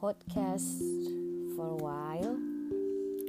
podcast 0.00 0.80
for 1.52 1.76
a 1.76 1.78
while. 1.78 2.40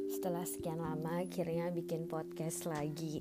Setelah 0.08 0.48
sekian 0.48 0.80
lama, 0.80 1.20
akhirnya 1.20 1.68
bikin 1.68 2.08
podcast 2.08 2.64
lagi. 2.64 3.20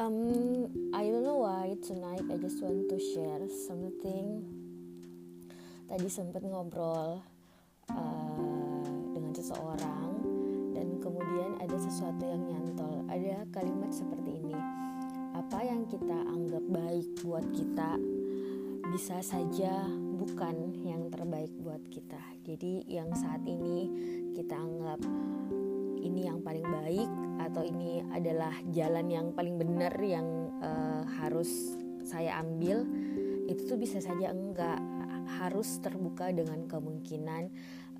Um, 0.00 0.64
I 0.96 1.04
don't 1.12 1.20
know 1.20 1.44
why 1.44 1.76
tonight 1.84 2.24
I 2.32 2.40
just 2.40 2.64
want 2.64 2.88
to 2.88 2.96
share 2.96 3.44
something. 3.68 4.48
Tadi 5.84 6.08
sempat 6.08 6.40
ngobrol 6.40 7.20
uh, 7.92 8.88
dengan 9.12 9.36
seseorang 9.36 10.08
dan 10.72 10.88
kemudian 11.04 11.60
ada 11.60 11.76
sesuatu 11.76 12.24
yang 12.24 12.48
nyantol. 12.48 13.04
Ada 13.12 13.44
kalimat 13.52 13.92
seperti 13.92 14.40
ini. 14.40 14.56
Apa 15.36 15.60
yang 15.68 15.84
kita 15.84 16.16
anggap 16.32 16.64
baik 16.64 17.12
buat 17.20 17.44
kita 17.52 18.00
bisa 18.92 19.24
saja 19.24 19.88
bukan 20.20 20.76
yang 20.84 21.08
terbaik 21.08 21.48
buat 21.64 21.80
kita. 21.88 22.20
Jadi 22.44 22.84
yang 22.92 23.08
saat 23.16 23.40
ini 23.48 23.88
kita 24.36 24.52
anggap 24.52 25.00
ini 26.04 26.28
yang 26.28 26.44
paling 26.44 26.68
baik 26.68 27.08
atau 27.40 27.64
ini 27.64 28.04
adalah 28.12 28.52
jalan 28.68 29.08
yang 29.08 29.26
paling 29.32 29.56
benar 29.56 29.96
yang 29.96 30.52
uh, 30.60 31.08
harus 31.24 31.72
saya 32.04 32.36
ambil 32.44 32.84
itu 33.48 33.64
tuh 33.64 33.80
bisa 33.80 33.96
saja 33.96 34.28
enggak 34.28 34.76
harus 35.40 35.80
terbuka 35.80 36.28
dengan 36.28 36.68
kemungkinan 36.68 37.48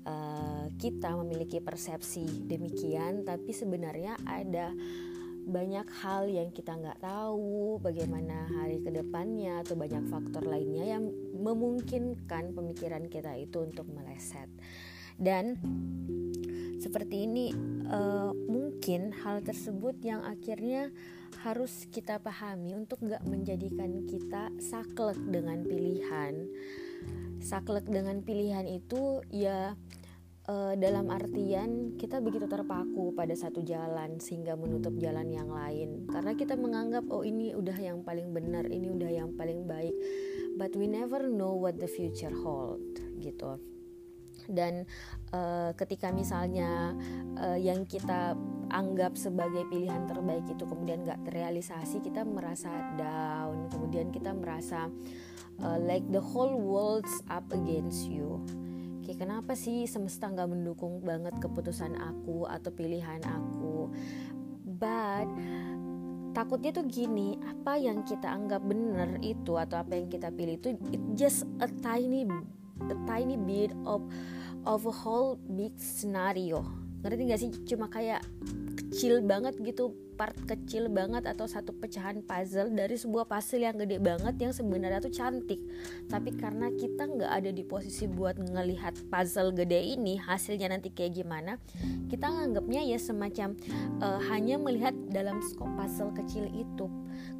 uh, 0.05 0.69
kita 0.77 1.17
memiliki 1.25 1.57
persepsi 1.57 2.45
demikian 2.45 3.25
tapi 3.25 3.49
sebenarnya 3.49 4.19
ada 4.29 4.69
banyak 5.43 5.87
hal 6.03 6.31
yang 6.31 6.49
kita 6.55 6.73
nggak 6.73 7.03
tahu 7.03 7.77
bagaimana 7.83 8.47
hari 8.55 8.79
ke 8.79 8.89
depannya 8.89 9.59
atau 9.61 9.75
banyak 9.75 10.07
faktor 10.07 10.47
lainnya 10.47 10.97
yang 10.97 11.11
memungkinkan 11.35 12.55
pemikiran 12.55 13.11
kita 13.11 13.35
itu 13.35 13.63
untuk 13.63 13.87
meleset. 13.91 14.47
Dan 15.19 15.59
seperti 16.81 17.27
ini 17.29 17.53
uh, 17.87 18.33
mungkin 18.33 19.15
hal 19.23 19.39
tersebut 19.45 19.99
yang 20.03 20.25
akhirnya 20.25 20.91
harus 21.43 21.87
kita 21.91 22.19
pahami 22.19 22.75
untuk 22.75 23.03
nggak 23.03 23.23
menjadikan 23.27 24.03
kita 24.07 24.51
saklek 24.59 25.19
dengan 25.27 25.63
pilihan. 25.63 26.47
Saklek 27.43 27.87
dengan 27.87 28.23
pilihan 28.23 28.63
itu 28.67 29.19
ya 29.27 29.75
uh, 30.47 30.73
dalam 30.75 31.07
artian 31.07 31.95
kita 31.95 32.19
begitu 32.19 32.49
terpaku 32.49 33.15
pada 33.15 33.31
satu 33.35 33.63
jalan 33.63 34.19
sehingga 34.19 34.59
menutup 34.59 34.95
jalan 34.99 35.29
yang 35.31 35.47
lain. 35.51 36.07
Karena 36.09 36.33
kita 36.35 36.59
menganggap 36.59 37.07
oh 37.07 37.23
ini 37.23 37.55
udah 37.55 37.77
yang 37.77 38.03
paling 38.03 38.31
benar 38.35 38.67
ini 38.67 38.91
udah 38.91 39.11
yang 39.11 39.29
paling 39.35 39.63
baik. 39.63 39.95
But 40.59 40.75
we 40.77 40.85
never 40.85 41.25
know 41.25 41.55
what 41.57 41.79
the 41.79 41.89
future 41.89 42.33
hold 42.33 42.83
gitu. 43.23 43.59
Dan 44.43 44.83
uh, 45.31 45.71
ketika 45.79 46.11
misalnya 46.11 46.91
uh, 47.39 47.55
yang 47.55 47.87
kita 47.87 48.35
anggap 48.75 49.15
sebagai 49.15 49.63
pilihan 49.71 50.03
terbaik 50.03 50.43
itu 50.51 50.67
kemudian 50.67 51.07
gak 51.07 51.23
terrealisasi 51.31 52.03
kita 52.03 52.27
merasa 52.27 52.91
down. 52.99 53.71
Kemudian 53.71 54.11
kita 54.11 54.35
merasa 54.35 54.91
uh, 55.63 55.79
like 55.79 56.03
the 56.11 56.19
whole 56.19 56.59
world's 56.59 57.23
up 57.31 57.47
against 57.55 58.11
you 58.11 58.43
kayak 59.03 59.19
kenapa 59.27 59.53
sih 59.53 59.85
semesta 59.85 60.31
nggak 60.31 60.49
mendukung 60.49 61.03
banget 61.03 61.35
keputusan 61.43 61.99
aku 61.99 62.47
atau 62.47 62.71
pilihan 62.71 63.19
aku? 63.21 63.91
But 64.63 65.27
takutnya 66.33 66.73
tuh 66.73 66.89
gini 66.89 67.37
apa 67.45 67.77
yang 67.77 68.01
kita 68.01 68.25
anggap 68.25 68.65
benar 68.65 69.21
itu 69.21 69.53
atau 69.53 69.77
apa 69.77 69.93
yang 69.93 70.09
kita 70.09 70.33
pilih 70.33 70.57
itu 70.57 70.73
it 70.89 71.03
just 71.13 71.45
a 71.61 71.69
tiny 71.85 72.25
a 72.89 72.97
tiny 73.05 73.37
bit 73.37 73.69
of 73.85 74.01
of 74.65 74.87
a 74.87 74.95
whole 74.95 75.37
big 75.53 75.75
scenario. 75.77 76.63
Ngerti 77.03 77.21
gak 77.27 77.39
sih? 77.39 77.51
Cuma 77.67 77.91
kayak 77.91 78.23
kecil 78.93 79.25
banget 79.25 79.57
gitu 79.57 79.97
part 80.13 80.37
kecil 80.45 80.85
banget 80.93 81.25
atau 81.25 81.49
satu 81.49 81.73
pecahan 81.73 82.21
puzzle 82.21 82.69
dari 82.69 82.93
sebuah 82.93 83.25
puzzle 83.25 83.65
yang 83.65 83.73
gede 83.81 83.97
banget 83.97 84.37
yang 84.37 84.53
sebenarnya 84.53 85.01
tuh 85.01 85.09
cantik. 85.09 85.57
Tapi 86.05 86.29
karena 86.37 86.69
kita 86.69 87.09
nggak 87.09 87.31
ada 87.41 87.49
di 87.49 87.65
posisi 87.65 88.05
buat 88.05 88.37
ngelihat 88.37 89.09
puzzle 89.09 89.49
gede 89.49 89.97
ini 89.97 90.21
hasilnya 90.21 90.69
nanti 90.69 90.93
kayak 90.93 91.17
gimana 91.17 91.57
kita 92.05 92.29
nganggapnya 92.29 92.85
ya 92.85 93.01
semacam 93.01 93.57
uh, 94.05 94.21
hanya 94.29 94.61
melihat 94.61 94.93
dalam 95.09 95.41
skop 95.41 95.73
puzzle 95.73 96.13
kecil 96.13 96.45
itu 96.53 96.85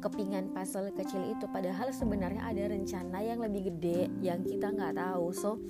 kepingan 0.02 0.50
puzzle 0.50 0.90
kecil 0.90 1.22
itu. 1.30 1.46
Padahal 1.46 1.94
sebenarnya 1.94 2.42
ada 2.42 2.66
rencana 2.66 3.22
yang 3.22 3.38
lebih 3.38 3.70
gede 3.70 4.10
yang 4.18 4.42
kita 4.42 4.74
nggak 4.74 4.98
tahu. 4.98 5.30
So 5.30 5.62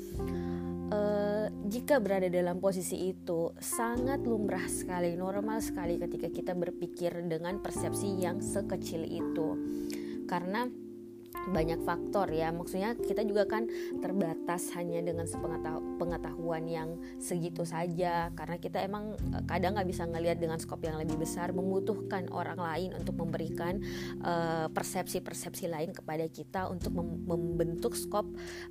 uh, 0.89 1.53
jika 1.65 1.97
berada 1.97 2.29
dalam 2.29 2.61
posisi 2.61 3.09
itu 3.09 3.57
sangat 3.57 4.21
lumrah 4.21 4.69
sekali, 4.69 5.17
normal 5.17 5.65
sekali 5.65 5.97
ketika 5.97 6.29
kita 6.29 6.53
berpikir 6.53 7.25
dengan 7.25 7.65
persepsi 7.65 8.21
yang 8.21 8.45
sekecil 8.45 9.01
itu. 9.09 9.49
Karena 10.29 10.69
banyak 11.51 11.81
faktor 11.85 12.31
ya. 12.33 12.49
Maksudnya 12.55 12.97
kita 12.97 13.27
juga 13.27 13.45
kan 13.45 13.69
terbatas 14.01 14.73
hanya 14.79 15.05
dengan 15.05 15.27
pengetahuan 16.01 16.65
yang 16.65 16.97
segitu 17.21 17.67
saja. 17.69 18.33
Karena 18.33 18.57
kita 18.57 18.81
emang 18.81 19.17
eh, 19.35 19.45
kadang 19.45 19.77
nggak 19.77 19.89
bisa 19.89 20.09
ngelihat 20.09 20.39
dengan 20.41 20.57
skop 20.57 20.81
yang 20.85 20.97
lebih 20.97 21.21
besar. 21.21 21.53
Membutuhkan 21.53 22.31
orang 22.33 22.59
lain 22.59 22.91
untuk 22.97 23.19
memberikan 23.21 23.81
eh, 24.23 24.67
persepsi-persepsi 24.73 25.69
uh, 25.69 25.81
lain 25.81 25.91
kepada 25.93 26.25
kita 26.29 26.69
untuk 26.71 26.97
mem 26.97 27.13
membentuk 27.25 27.97
skop 27.97 28.27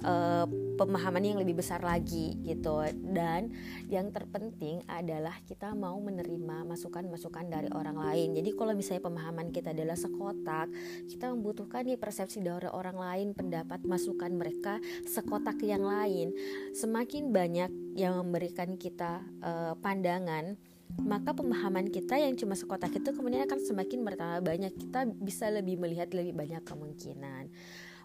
uh, 0.05 0.45
pemahaman 0.77 1.23
yang 1.23 1.39
lebih 1.41 1.61
besar 1.61 1.81
lagi 1.81 2.37
gitu. 2.45 2.85
Dan 2.93 3.53
yang 3.89 4.09
terpenting 4.09 4.81
adalah 4.89 5.33
kita 5.45 5.73
mau 5.73 5.97
menerima 6.01 6.65
masukan-masukan 6.67 7.45
dari 7.49 7.69
orang 7.73 7.97
lain. 7.97 8.37
Jadi 8.37 8.49
kalau 8.53 8.73
misalnya 8.73 9.03
pemahaman 9.05 9.49
kita 9.49 9.73
adalah 9.73 9.97
sekotak 9.97 10.69
kita 11.07 11.31
membutuhkan 11.33 11.85
nih 11.87 11.99
persepsi 11.99 12.41
oleh 12.55 12.71
orang 12.71 12.97
lain, 12.97 13.27
pendapat 13.33 13.83
masukan 13.85 14.31
mereka 14.33 14.77
sekotak 15.05 15.59
yang 15.65 15.83
lain. 15.83 16.31
Semakin 16.73 17.33
banyak 17.33 17.71
yang 17.97 18.17
memberikan 18.21 18.77
kita 18.77 19.21
uh, 19.41 19.73
pandangan, 19.81 20.55
maka 21.01 21.33
pemahaman 21.33 21.89
kita 21.89 22.21
yang 22.21 22.37
cuma 22.37 22.53
sekotak 22.53 22.93
itu 22.93 23.09
kemudian 23.11 23.45
akan 23.49 23.59
semakin 23.61 23.99
bertambah 24.05 24.41
banyak. 24.45 24.73
Kita 24.77 25.09
bisa 25.09 25.49
lebih 25.49 25.81
melihat 25.81 26.13
lebih 26.13 26.37
banyak 26.37 26.63
kemungkinan. 26.63 27.49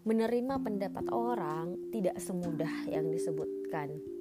Menerima 0.09 0.55
pendapat 0.65 1.07
orang 1.13 1.77
tidak 1.93 2.17
semudah 2.17 2.89
yang 2.89 3.13
disebutkan 3.13 4.18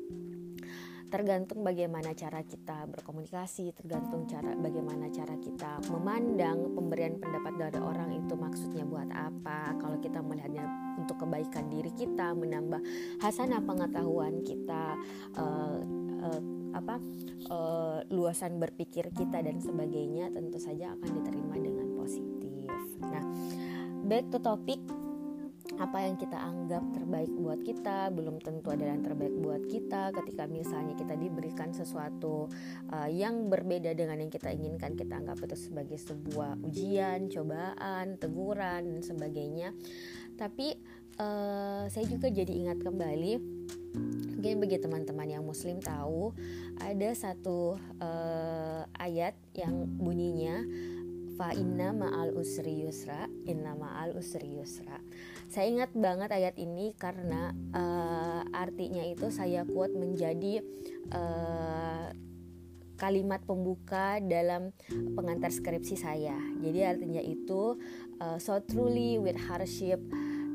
tergantung 1.08 1.64
bagaimana 1.64 2.12
cara 2.12 2.44
kita 2.44 2.84
berkomunikasi, 2.92 3.72
tergantung 3.72 4.28
cara 4.28 4.52
bagaimana 4.56 5.08
cara 5.08 5.40
kita 5.40 5.80
memandang 5.88 6.76
pemberian 6.76 7.16
pendapat 7.20 7.54
dari 7.56 7.80
orang 7.80 8.12
itu 8.12 8.36
maksudnya 8.36 8.84
buat 8.84 9.08
apa. 9.12 9.76
Kalau 9.80 9.98
kita 10.04 10.20
melihatnya 10.20 10.68
untuk 11.00 11.24
kebaikan 11.24 11.72
diri 11.72 11.92
kita, 11.96 12.36
menambah 12.36 12.84
hasanah 13.24 13.64
pengetahuan 13.64 14.44
kita, 14.44 15.00
uh, 15.40 15.80
uh, 16.28 16.42
apa 16.76 17.00
uh, 17.50 18.00
luasan 18.12 18.60
berpikir 18.60 19.10
kita 19.16 19.40
dan 19.40 19.64
sebagainya, 19.64 20.30
tentu 20.36 20.60
saja 20.60 20.92
akan 21.00 21.10
diterima 21.24 21.56
dengan 21.56 21.88
positif. 21.96 22.68
Nah, 23.00 23.24
back 24.04 24.28
to 24.30 24.40
topik 24.44 24.84
apa 25.78 26.10
yang 26.10 26.18
kita 26.18 26.38
anggap 26.38 26.82
terbaik 26.94 27.30
buat 27.38 27.62
kita 27.62 28.10
belum 28.10 28.42
tentu 28.42 28.74
adalah 28.74 28.98
yang 28.98 29.06
terbaik 29.06 29.36
buat 29.38 29.64
kita. 29.70 30.10
Ketika 30.14 30.50
misalnya 30.50 30.98
kita 30.98 31.14
diberikan 31.14 31.70
sesuatu 31.70 32.50
uh, 32.90 33.10
yang 33.10 33.48
berbeda 33.48 33.94
dengan 33.94 34.18
yang 34.18 34.34
kita 34.34 34.50
inginkan 34.50 34.98
kita 34.98 35.22
anggap 35.22 35.38
itu 35.46 35.58
sebagai 35.58 36.02
sebuah 36.02 36.58
ujian 36.66 37.30
cobaan 37.30 38.18
teguran 38.18 38.82
dan 38.98 39.02
sebagainya. 39.06 39.70
Tapi 40.34 40.74
uh, 41.22 41.86
saya 41.90 42.06
juga 42.10 42.34
jadi 42.34 42.54
ingat 42.54 42.82
kembali 42.82 43.34
mungkin 44.38 44.62
bagi 44.62 44.78
teman-teman 44.78 45.28
yang 45.28 45.44
muslim 45.44 45.82
tahu 45.82 46.30
ada 46.78 47.10
satu 47.18 47.74
uh, 47.98 48.86
ayat 49.02 49.34
yang 49.58 49.90
bunyinya 49.98 50.62
fa 51.38 51.54
inna 51.54 51.94
ma'al 51.94 52.34
usri 52.34 52.84
yusra 52.84 53.30
inna 53.46 53.78
ma'al 53.78 54.18
usri 54.18 54.58
yusra 54.58 54.98
saya 55.48 55.72
ingat 55.72 55.96
banget 55.96 56.34
ayat 56.34 56.60
ini 56.60 56.92
karena 57.00 57.56
uh, 57.72 58.44
artinya 58.52 59.06
itu 59.08 59.32
saya 59.32 59.64
kuat 59.64 59.96
menjadi 59.96 60.60
uh, 61.16 62.12
kalimat 62.98 63.40
pembuka 63.46 64.18
dalam 64.20 64.74
pengantar 64.90 65.54
skripsi 65.54 65.96
saya. 65.96 66.34
Jadi 66.60 66.82
artinya 66.82 67.22
itu 67.22 67.78
uh, 68.20 68.42
so 68.42 68.58
truly 68.66 69.22
with 69.22 69.38
hardship 69.38 70.02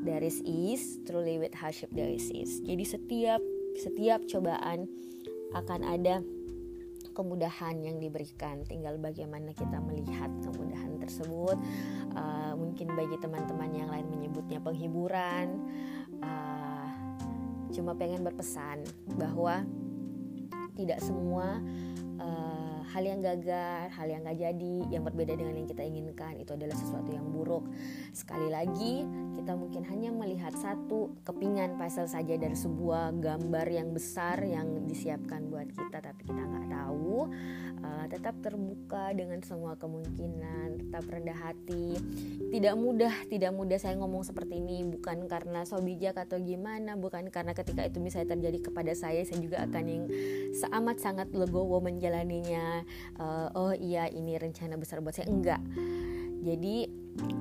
there 0.02 0.20
is 0.20 0.43
ease, 0.43 0.99
truly 1.06 1.38
with 1.38 1.55
hardship 1.55 1.88
there 1.94 2.11
is 2.11 2.29
ease. 2.34 2.58
Jadi 2.61 2.84
setiap 2.84 3.40
setiap 3.79 4.20
cobaan 4.29 4.90
akan 5.56 5.81
ada 5.87 6.20
kemudahan 7.12 7.79
yang 7.85 8.00
diberikan. 8.00 8.64
Tinggal 8.64 8.97
bagaimana 8.97 9.53
kita 9.53 9.79
melihat 9.85 10.32
kemudahan 10.43 10.97
tersebut. 10.99 11.56
Uh, 12.17 12.53
mungkin 12.56 12.93
bagi 12.97 13.17
teman-teman 13.20 13.70
yang 13.76 13.88
lain 13.93 14.09
menyebutnya 14.09 14.59
penghiburan. 14.59 15.61
Uh, 16.25 16.88
cuma 17.73 17.97
pengen 17.97 18.25
berpesan 18.25 18.85
bahwa 19.17 19.64
tidak 20.76 21.00
semua 21.05 21.61
uh, 22.20 22.71
hal 22.93 23.05
yang 23.09 23.25
gagal, 23.25 23.89
hal 23.97 24.06
yang 24.06 24.21
gak 24.29 24.37
jadi, 24.37 24.77
yang 24.93 25.03
berbeda 25.03 25.33
dengan 25.33 25.56
yang 25.56 25.65
kita 25.65 25.81
inginkan 25.81 26.37
itu 26.37 26.53
adalah 26.53 26.77
sesuatu 26.77 27.09
yang 27.09 27.25
buruk. 27.33 27.65
Sekali 28.12 28.53
lagi, 28.53 29.09
kita 29.41 29.56
mungkin 29.56 29.83
hanya 29.89 30.12
melihat 30.12 30.53
satu 30.53 31.17
kepingan 31.25 31.81
puzzle 31.81 32.05
saja 32.05 32.37
dari 32.37 32.53
sebuah 32.53 33.17
gambar 33.17 33.67
yang 33.73 33.97
besar 33.97 34.44
yang 34.44 34.85
disiapkan 34.85 35.49
buat 35.49 35.73
kita, 35.73 36.05
tapi 36.05 36.21
kita 36.29 36.43
nggak 36.44 36.69
tahu. 36.69 37.33
Uh, 37.83 38.06
tetap 38.06 38.39
terbuka 38.39 39.11
dengan 39.11 39.43
semua 39.43 39.75
kemungkinan, 39.75 40.87
tetap 40.87 41.03
rendah 41.03 41.35
hati. 41.35 41.99
Tidak 42.55 42.79
mudah, 42.79 43.11
tidak 43.27 43.50
mudah 43.50 43.75
saya 43.75 43.99
ngomong 43.99 44.23
seperti 44.23 44.62
ini 44.62 44.87
bukan 44.87 45.27
karena 45.27 45.67
so 45.67 45.83
bijak 45.83 46.15
atau 46.15 46.39
gimana, 46.39 46.94
bukan 46.94 47.27
karena 47.35 47.50
ketika 47.59 47.83
itu 47.83 47.99
misalnya 47.99 48.39
terjadi 48.39 48.71
kepada 48.71 48.93
saya, 48.94 49.27
saya 49.27 49.43
juga 49.43 49.67
akan 49.67 49.85
yang 49.89 50.05
seamat 50.55 51.03
sangat 51.03 51.35
legowo 51.35 51.83
menjalaninya 51.83 52.81
uh, 53.19 53.49
oh 53.55 53.73
iya 53.73 54.08
ini 54.11 54.37
rencana 54.37 54.76
besar 54.76 55.00
buat 55.00 55.17
saya. 55.17 55.29
Enggak. 55.29 55.62
Jadi 56.43 56.90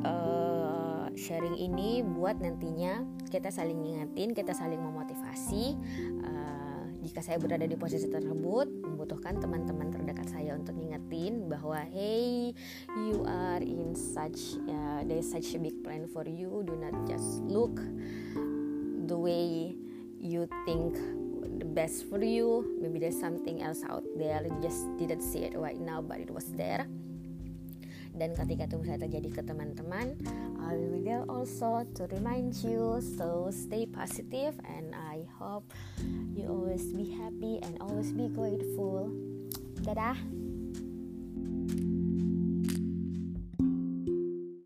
uh, 0.06 1.10
sharing 1.18 1.58
ini 1.58 2.06
buat 2.06 2.38
nantinya 2.38 3.04
kita 3.32 3.50
saling 3.50 3.82
ngingetin 3.82 4.36
kita 4.36 4.52
saling 4.54 4.80
memotivasi 4.80 5.76
uh, 6.22 6.62
jika 7.02 7.26
saya 7.26 7.42
berada 7.42 7.66
di 7.66 7.74
posisi 7.74 8.06
tersebut 8.06 8.70
membutuhkan 8.86 9.42
teman-teman 9.42 9.90
terdekat 9.90 10.30
saya 10.30 10.54
untuk 10.54 10.78
ngingetin 10.78 11.50
bahwa 11.50 11.82
hey 11.90 12.54
you 13.10 13.26
are 13.26 13.64
in 13.64 13.98
such 13.98 14.62
uh, 14.70 15.02
there 15.10 15.26
such 15.26 15.58
a 15.58 15.60
big 15.60 15.82
plan 15.82 16.06
for 16.06 16.24
you. 16.30 16.62
Do 16.62 16.78
not 16.78 16.94
just 17.10 17.42
look 17.50 17.74
the 19.10 19.18
way 19.18 19.74
you 20.22 20.46
think 20.70 20.94
the 21.62 21.70
best 21.70 22.10
for 22.10 22.18
you. 22.18 22.66
Maybe 22.82 22.98
there's 22.98 23.20
something 23.22 23.62
else 23.62 23.86
out 23.86 24.02
there. 24.18 24.42
You 24.42 24.58
just 24.66 24.82
didn't 24.98 25.22
see 25.22 25.46
it 25.46 25.54
right 25.54 25.78
now 25.78 26.02
but 26.02 26.18
it 26.18 26.34
was 26.34 26.50
there. 26.58 26.90
Dan 28.12 28.36
ketika 28.36 28.68
itu 28.68 28.76
misalnya 28.82 29.08
terjadi 29.08 29.30
ke 29.40 29.42
teman-teman 29.46 30.20
I 30.60 30.76
will 30.76 31.00
be 31.00 31.02
there 31.06 31.24
also 31.32 31.88
to 31.96 32.12
remind 32.12 32.60
you 32.60 33.00
so 33.00 33.48
stay 33.56 33.88
positive 33.88 34.60
and 34.68 34.92
I 34.92 35.24
hope 35.40 35.64
you 36.36 36.50
always 36.52 36.92
be 36.92 37.08
happy 37.08 37.64
and 37.64 37.80
always 37.80 38.12
be 38.12 38.28
grateful. 38.28 39.08
Dadah 39.86 40.41